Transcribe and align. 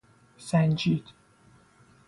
سنجید 0.37 1.05